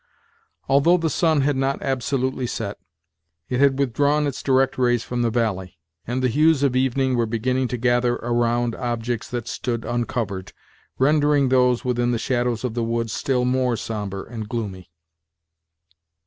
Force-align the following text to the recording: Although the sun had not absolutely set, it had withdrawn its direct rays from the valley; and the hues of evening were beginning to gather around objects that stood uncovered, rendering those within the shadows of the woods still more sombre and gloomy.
Although 0.67 0.97
the 0.97 1.11
sun 1.11 1.41
had 1.41 1.55
not 1.55 1.79
absolutely 1.83 2.47
set, 2.47 2.79
it 3.49 3.59
had 3.59 3.77
withdrawn 3.77 4.25
its 4.25 4.41
direct 4.41 4.79
rays 4.79 5.03
from 5.03 5.21
the 5.21 5.29
valley; 5.29 5.77
and 6.07 6.23
the 6.23 6.27
hues 6.27 6.63
of 6.63 6.75
evening 6.75 7.15
were 7.15 7.27
beginning 7.27 7.67
to 7.67 7.77
gather 7.77 8.15
around 8.15 8.73
objects 8.73 9.29
that 9.29 9.47
stood 9.47 9.85
uncovered, 9.85 10.53
rendering 10.97 11.49
those 11.49 11.85
within 11.85 12.09
the 12.09 12.17
shadows 12.17 12.63
of 12.63 12.73
the 12.73 12.83
woods 12.83 13.13
still 13.13 13.45
more 13.45 13.77
sombre 13.77 14.23
and 14.23 14.49
gloomy. 14.49 14.89